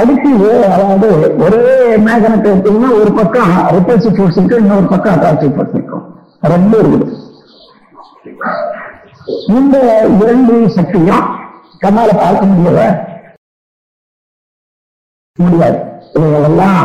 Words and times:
அடுக்கு 0.00 0.30
அதாவது 0.74 1.08
ஒரே 1.44 1.74
மேகனத்தை 2.06 2.48
எடுத்தீங்கன்னா 2.52 2.90
ஒரு 3.00 3.12
பக்கம் 3.18 3.52
ரிப்பல்சிவ் 3.76 4.16
ஃபோர்ஸ் 4.16 4.38
இருக்கும் 4.38 4.62
இன்னொரு 4.64 4.86
பக்கம் 4.92 5.14
அட்ராக்டிவ் 5.16 5.54
ஃபோர்ஸ் 5.56 5.74
இருக்கும். 5.78 6.04
ரெண்டும் 6.52 6.82
இருக்குது. 6.82 7.16
இந்த 9.58 9.76
இரண்டு 10.22 10.54
சக்தியும் 10.76 11.24
கண்ணால 11.82 12.10
பார்க்க 12.22 12.50
முடியல. 12.50 12.82
முடியாது. 15.38 15.78
இவைகளெல்லாம் 16.16 16.80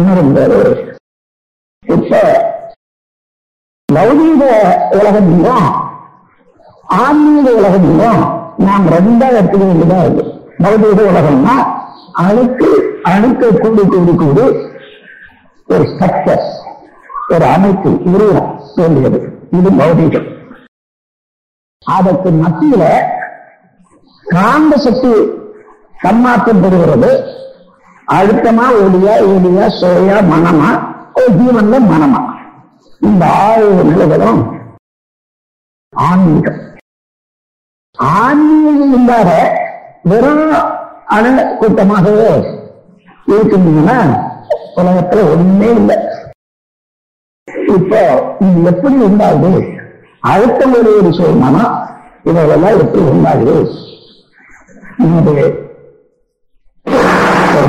உணரும்போது 0.00 0.58
இப்ப 1.94 2.20
லௌகீக 3.88 4.42
உலகத்திலும் 4.98 5.68
ஆன்மீக 7.02 7.46
உலகத்திலும் 7.60 8.22
நாம் 8.66 8.86
ரெண்டா 8.94 9.28
எடுத்துக்க 9.38 9.64
வேண்டியதா 9.70 9.98
இருக்கு. 10.04 10.24
பௌதீக 10.64 11.00
உலகம்னா 11.12 11.54
அழைத்து 12.24 12.68
அணுக்கு 13.10 13.46
கூடி 13.62 13.82
கொண்டு 13.88 14.44
ஒரு 15.66 15.84
ஸ்ட்ரக்சர் 15.90 16.44
ஒரு 17.32 17.46
அமைப்பு 17.54 17.90
உருவம் 18.12 18.50
தோன்றியது 18.76 19.18
இது 19.58 19.70
பௌதீகம். 19.80 20.28
அதற்கு 21.86 22.30
மத்தியில 22.42 22.84
காந்த 24.34 24.76
சக்தி 24.84 25.12
தன்மாற்றம் 26.02 26.62
பெறுகிறது. 26.62 27.10
அழுத்தமா 28.16 28.66
ஒளியா 28.84 29.14
ஒளியா 29.32 29.66
சோயா 29.80 30.18
மனமா 30.32 30.70
ஒரு 31.16 31.28
ஜீவன்ல 31.38 31.80
மனமா. 31.92 32.20
இந்த 33.06 33.24
ஆறு 33.46 33.66
நிலைகளும் 33.90 34.42
ஆன்மீகம். 35.92 36.60
ஆன்மீகம் 37.98 38.94
இல்லாத 38.98 39.30
வெறும் 40.02 40.44
அணு 41.14 41.42
கூட்டமாகவே 41.58 42.28
இருக்கின்றன. 43.32 43.90
உலகத்துல 44.78 45.20
ஒண்ணுமே 45.32 45.68
இல்லை. 45.80 45.96
இப்போ 47.76 48.00
இது 48.46 48.64
எப்படி 48.70 48.96
உண்டாகுது? 49.06 49.52
அடுத்த 50.32 50.66
ஒரு 50.78 50.92
சொல்லணும்னா 51.18 51.64
இவைகளெல்லாம் 52.28 52.80
எப்படி 52.84 53.04
உண்டாகுது? 53.12 53.54
இது 55.04 55.34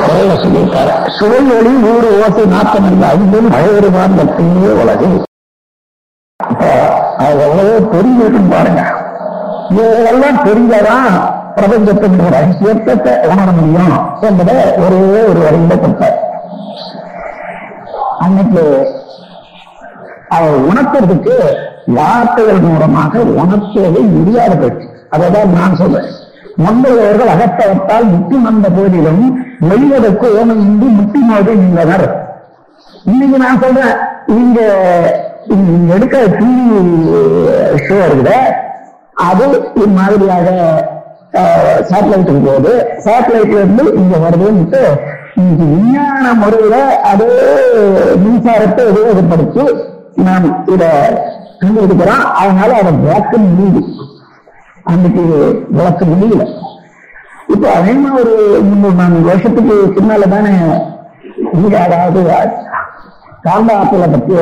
குறைய 0.06 0.34
சொல்லியிருக்காரு. 0.44 0.94
சுவை 1.18 1.40
ஒளி 1.58 1.72
நூறு 1.86 2.10
ஓட்டு 2.22 2.44
நாட்டம் 2.54 2.88
என்ற 2.90 3.08
ஐந்தும் 3.08 3.52
மழைவருவான் 3.54 4.18
மட்டுமே 4.20 4.70
உலகு 4.82 5.10
அது 7.24 7.40
எவ்வளவோ 7.46 7.76
தெரிஞ்சிருக்கும் 7.94 8.54
பாருங்க. 8.54 8.82
இதெல்லாம் 9.70 10.44
தெரிஞ்சதான் 10.48 11.10
பிரபஞ்சத்தின் 11.58 12.18
ரகசியத்தை 12.36 13.14
உணர 13.32 13.48
முடியும் 13.58 13.96
என்பதை 14.30 14.56
ஒரே 14.84 15.00
ஒரு 15.30 15.40
வரையில 15.46 15.76
கொடுத்தார். 15.84 16.18
அன்னைக்கு 18.24 18.64
அவர் 20.38 20.56
உணர்த்துறதுக்கு 20.70 21.36
வார்த்தைகள் 21.98 22.62
மூலமாக 22.68 23.20
உணர்த்துவதை 23.42 24.02
முடியாத 24.16 24.54
போச்சு. 24.62 24.88
அதைதான் 25.16 25.56
நான் 25.60 25.78
சொல்றேன். 25.82 26.10
முந்தையவர்கள் 26.64 27.34
அகத்தவத்தால் 27.34 28.10
முட்டி 28.12 28.38
வந்த 28.46 28.68
போதிலும் 28.78 29.24
வெளிவதற்கு 29.70 30.28
ஓமையின்றி 30.40 30.88
முட்டி 30.98 31.20
மோதி 31.30 31.54
நின்றனர். 31.62 32.08
இன்னைக்கு 33.12 33.38
நான் 33.46 33.62
சொல்றேன் 33.64 33.96
இங்க 34.38 34.60
இங்க 35.56 35.94
எடுக்கிற 35.96 36.22
டிவி 36.38 36.80
ஷோ 37.86 37.98
இருக்குத 38.06 38.32
அது 39.28 39.46
இம்மாதிரியாக 39.86 40.48
சேட்டலைட்டுக்கு 41.90 42.42
போகுது 42.48 42.74
சேட்டலைட்ல 43.06 43.62
இருந்து 43.64 43.84
இங்க 44.02 44.18
வருதுன்ட்டு 44.26 44.82
இன்னைக்கு 45.40 45.66
விஞ்ஞான 45.74 46.34
முறையில 46.42 46.76
அதே 47.10 47.32
மின்சாரத்தை 48.24 48.84
உபயோகப்படுத்தி 48.92 49.66
நாம் 50.28 50.48
இத 50.74 50.84
கண்டுபிடிக்கிறோம். 51.62 52.24
அதனால 52.40 52.70
அதை 52.82 52.92
விளக்க 53.04 53.34
முடியுது. 53.38 53.82
அன்னைக்கு 54.92 55.24
விளக்க 55.78 56.06
முடியல. 56.06 56.44
இப்ப 57.54 57.66
அதே 57.78 57.94
மாதிரி 57.94 58.18
ஒரு 58.22 58.34
மூணு 58.70 58.94
நான்கு 59.00 59.22
வருஷத்துக்கு 59.30 59.76
பின்னால 59.96 60.30
தானே 60.34 60.54
இங்க 61.58 61.76
அதாவது 61.86 62.22
காந்த 63.46 63.70
ஆற்றலை 63.80 64.08
பத்திய 64.16 64.40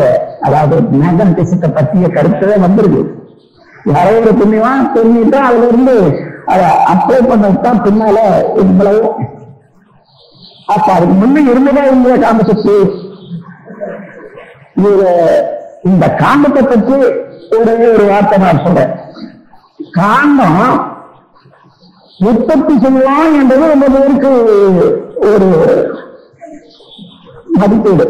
அதாவது 0.47 0.75
மேக்னட்டிசத்தை 1.01 1.69
பத்திய 1.77 2.07
கருத்தே 2.17 2.57
வந்திருக்கு. 2.65 3.03
யாரோ 3.95 4.13
ஒரு 4.19 4.33
புண்ணியமா 4.41 4.71
தெரிஞ்சுட்டா 4.95 5.41
அதுல 5.49 5.67
இருந்து 5.71 5.95
அதை 6.51 6.67
அப்ளை 6.93 7.19
பண்ணதான் 7.29 7.83
பின்னால 7.85 8.17
இவ்வளவு 8.63 9.01
அப்ப 10.73 10.87
அதுக்கு 10.93 11.15
முன்னே 11.21 11.41
இருந்ததா 11.51 11.83
இருந்த 11.87 12.17
காம 12.25 12.43
சக்தி 12.49 12.75
இது 14.79 14.93
இந்த 15.89 16.05
காந்தத்தை 16.21 16.61
பற்றி 16.69 16.95
ஒரே 17.57 17.73
ஒரு 17.95 18.05
வார்த்தை 18.11 18.37
நான் 18.43 18.63
சொல்றேன். 18.65 18.93
காந்தம் 19.97 20.63
உற்பத்தி 22.29 22.73
செய்யலாம் 22.83 23.35
என்றது 23.39 23.69
ரொம்ப 23.73 23.87
பேருக்கு 23.93 24.31
ஒரு 25.29 25.49
மதிப்பீடு. 27.59 28.05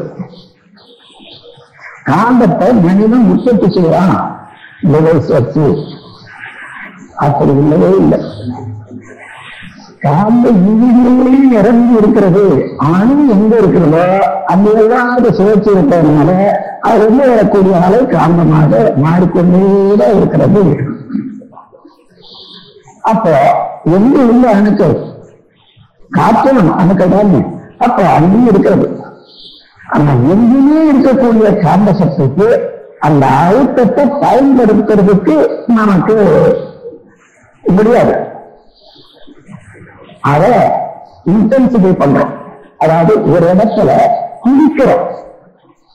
காந்தத்தை 2.09 2.69
மனிதன் 2.85 3.29
உற்பத்தி 3.33 3.69
செய்யலாம். 3.75 4.15
வச்சு 5.35 5.65
அப்படி 7.15 7.51
இல்லவே 7.51 7.97
இல்லை. 7.97 8.19
காந்த 9.99 10.49
இழிவுகளையும் 10.49 11.51
இறங்கி 11.51 11.97
இருக்கிறது. 11.97 12.65
ஆணும் 12.77 13.29
எங்க 13.29 13.57
இருக்கிறதோ 13.57 14.27
அந்த 14.45 14.69
ஏதாவது 14.83 15.33
சுழற்சி 15.33 15.69
இருக்கிறதுனால 15.69 16.47
அது 16.79 17.05
ரொம்ப 17.05 17.27
வரக்கூடிய 17.27 17.79
அலை 17.79 17.99
காந்தமாக 17.99 18.91
மாறிக்கொண்டேதான் 19.03 20.17
இருக்கிறது. 20.17 20.77
அப்போ 23.01 23.55
எங்க 23.83 24.23
உள்ள 24.23 24.49
அணுக்கள்? 24.49 25.13
காற்றணும் 26.11 26.75
அணுக்கள் 26.75 27.09
தானே. 27.09 27.45
அப்போ 27.77 28.03
அங்கேயும் 28.03 28.47
இருக்கிறது. 28.47 29.03
ஆனா 29.89 30.11
எங்குமே 30.11 30.91
இருக்கக்கூடிய 30.91 31.61
காந்த 31.61 31.93
சக்திக்கு 31.93 32.73
அந்த 32.99 33.25
அழுத்தத்தை 33.25 34.05
பயன்படுத்துறதுக்கு 34.05 35.49
நமக்கு 35.67 36.15
முடியாது. 37.73 38.13
அத 40.23 40.43
இன்டென்சிஃபை 41.25 41.93
பண்றோம். 42.01 42.31
அதாவது 42.77 43.13
ஒரு 43.31 43.45
இடத்துல 43.53 43.89
குளிக்கிறோம். 44.43 45.03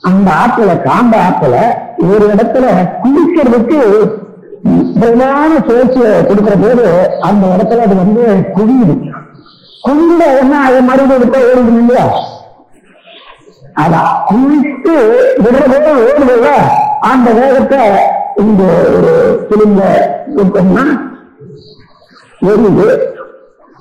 அந்த 0.03 0.29
ஆற்றல 0.43 0.83
காந்த 0.83 1.15
ஆற்றல 1.27 1.57
ஒரு 2.09 2.25
இடத்துல 2.35 2.67
குளிக்கிறதுக்கு 3.03 3.79
பிரதான 4.95 5.51
சுழற்சியை 5.67 6.13
கொடுக்கிற 6.23 6.55
போது 6.57 6.85
அந்த 7.23 7.47
இடத்துல 7.55 7.85
அது 7.87 7.95
வந்து 7.97 8.23
குவியுது 8.57 8.95
குவிந்த 9.85 10.25
என்ன 10.41 10.55
அது 10.67 10.81
மறுபடியும் 10.83 11.23
விட்டா 11.23 11.39
ஓடுது 11.51 11.81
இல்லையா? 11.83 12.07
அதான் 13.83 14.11
குளித்து 14.29 14.95
விடுற 15.45 15.63
போது 15.73 15.93
ஓடுதுல 16.07 16.49
அந்த 17.11 17.31
வேகத்தை 17.33 17.83
இந்த 18.37 18.63
ஒரு 18.97 19.13
பிலிம்ப 19.51 19.81
எரியுது 22.43 22.87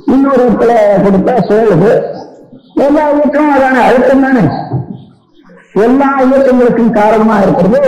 இன்னொரு 0.08 0.42
இடத்துல 0.44 0.74
கொடுத்தா 1.04 1.36
சோழுது 1.48 1.92
எல்லா 2.84 3.04
இயக்கமும் 3.12 3.54
அதான 3.56 3.82
அழுத்தம் 3.88 4.24
தானே? 4.26 4.44
எல்லா 5.84 6.10
இயக்கங்களுக்கும் 6.24 6.94
காரணமா 6.94 7.36
இருக்கிறது 7.42 7.82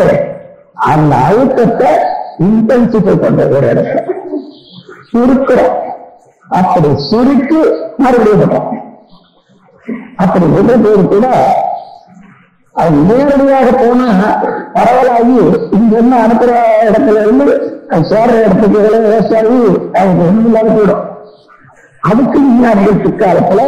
அந்த 0.87 1.13
அழுத்தத்தை 1.27 1.91
இன்டென்சிட்டி 2.45 3.13
கொண்ட 3.15 3.41
ஒரு 3.49 3.67
இடத்துல. 3.67 4.01
சுருக்கிறோம். 5.09 5.77
அப்படி 6.49 6.89
சுருக்கி 7.07 7.59
மறுபடியும் 7.97 8.41
பண்றோம் 8.43 8.69
அப்படி 10.17 10.45
விடுற 10.53 10.75
பேர் 10.83 11.11
கூட 11.11 11.27
அது 12.75 12.97
நேரடியாக 13.07 13.69
போனா 13.79 14.09
பரவலாகி 14.75 15.37
இங்க 15.77 15.93
இருந்து 15.93 16.17
அனுப்புற 16.21 16.51
இடத்துல 16.87 17.23
இருந்து 17.23 17.47
சோற 17.91 18.03
சேர்ற 18.09 18.35
இடத்துக்கு 18.39 18.77
விவசாயி 18.97 19.57
அவங்க 19.99 20.21
ஒண்ணும் 20.27 20.45
இல்லாத 20.45 20.69
போயிடும். 20.75 21.01
அதுக்கு 22.03 22.37
விஞ்ஞானிகள் 22.39 23.01
பிற்காலத்துல 23.03 23.61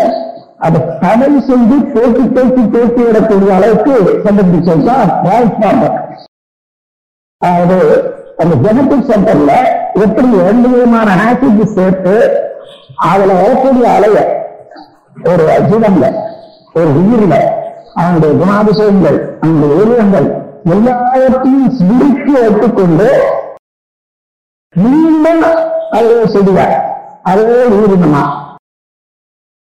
அதை 0.60 0.80
தடை 1.02 1.30
செய்து 1.48 1.78
போட்டி 1.94 2.24
போட்டி 2.36 2.62
போட்டி 2.74 3.02
விடக்கூடிய 3.02 3.52
அளவுக்கு 3.56 3.94
கண்டுபிடிச்சதுதான் 4.25 5.10
டிரான்ஸ்பார்மர் 5.24 5.98
அதாவது 7.42 7.78
அந்த 8.42 8.54
ஜெனட்டிக் 8.64 9.10
சென்டர்ல 9.10 9.52
எப்படி 10.04 10.30
ரெண்டு 10.48 10.68
விதமான 10.70 11.10
ஆசிட் 11.25 11.64
சேர்த்து 11.75 12.16
அதுல 13.08 13.34
வரக்கூடிய 13.34 13.88
அலைய 13.96 14.20
ஒரு 15.31 15.44
ஜீவன்ல 15.68 16.06
ஒரு 16.75 16.90
உயிரில 17.00 17.36
அவனுடைய 17.96 18.31
குணாதிசயங்கள் 18.40 19.20
அவனுடைய 19.42 19.74
உருவங்கள் 19.81 20.28
எல்லாவற்றையும் 20.68 21.74
சுருக்கி 21.80 22.34
வைத்துக் 22.36 22.80
மீண்டும் 24.75 25.44
அதே 25.94 26.18
செடியா 26.34 26.66
அதுவே 27.24 27.58
உயிரினமா? 27.74 28.24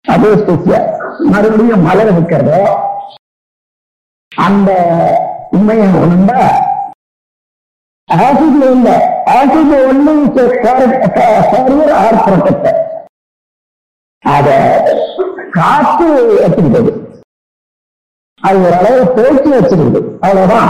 அதே 0.05 0.31
ஸ்பெசியா 0.39 0.79
மறுபடியும் 1.31 1.85
மலர் 1.87 2.11
வைக்கிறதோ 2.11 2.59
அந்த 4.31 4.69
உண்மையை 5.51 5.87
உணர்ந்தா 5.97 6.39
ஆசிட்ல 8.09 8.65
இல்ல 8.73 8.89
ஆசிட் 9.35 9.71
ஒன்றும் 9.81 10.25
ஆர் 11.97 12.19
ப்ரொடெக்டர் 12.25 12.79
அத 14.23 14.47
காற்று 15.55 16.07
எடுத்துக்கிட்டது 16.37 16.91
அது 18.41 18.57
ஓரளவு 18.65 19.03
போட்டி 19.15 19.49
வச்சிருக்கு 19.51 19.99
அவ்வளவுதான். 20.21 20.69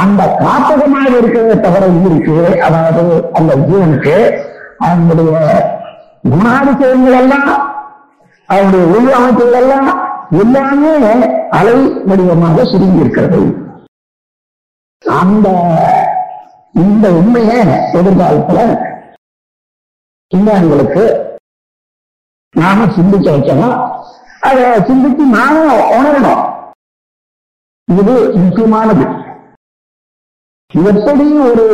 அந்த 0.00 0.20
காப்பகமாக 0.40 1.10
இருக்கிறத 1.10 1.60
தவிர 1.60 1.86
உயிருக்கு 1.86 2.60
அதாவது 2.60 3.30
அந்த 3.32 3.52
ஜீவனுக்கு 3.56 4.14
அவனுடைய 4.78 5.32
குணாதிசயங்கள் 6.30 7.18
எல்லாம் 7.22 7.50
அவனுடைய 8.46 8.84
உள் 8.94 9.12
அமைப்புகள் 9.12 9.58
எல்லாம் 9.62 9.90
எல்லாமே 10.42 10.92
அலை 11.50 11.76
வடிவமாக 12.04 12.64
சுருங்கி 12.64 13.02
இருக்கிறது 13.04 13.40
அந்த 15.04 15.48
இந்த 16.74 17.06
உண்மையை 17.12 17.58
எதிர்காலத்துல 17.98 18.60
விஞ்ஞானிகளுக்கு 20.32 21.04
நாம 22.54 22.86
சிந்திக்க 22.94 23.26
வைக்கணும். 23.30 23.76
அதை 24.40 24.62
சிந்திச்சு 24.62 25.24
நானும் 25.38 25.70
உணரணும். 25.96 26.42
இது 27.88 28.14
முக்கியமானது. 28.36 29.04
எப்படி 30.74 31.32
ஒரு 31.38 31.64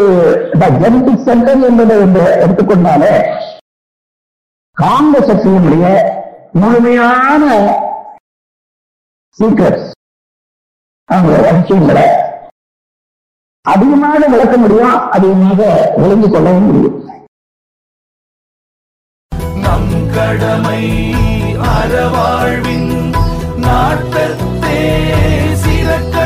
ஜெனடிக் 0.81 1.25
சென்டர் 1.25 1.63
என்பதை 1.63 1.97
எடுத்துக்கொண்டாலே 2.45 3.13
காந்த 4.77 5.19
சக்தியினுடைய 5.21 5.85
முழுமையான 6.53 7.45
சீக்கிரட்ஸ் 9.39 9.91
அவங்க 11.09 11.35
அதிகமாக 13.65 14.27
விளக்க 14.27 14.57
முடியும்? 14.57 14.99
அதிகமாக 15.11 15.61
விளங்கிக் 15.97 16.33
கொள்ளவும் 16.33 16.67
முடியும். 16.67 16.97
நம் 19.57 20.11
கடமை 20.15 20.83
அறவாழ்வின் 21.73 22.91
நாட்டத்தே 23.57 24.79
சிறக்க 25.55 26.18